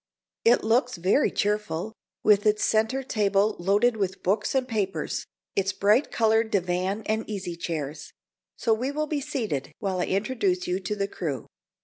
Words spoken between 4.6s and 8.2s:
papers, its bright colored divan and easy chairs;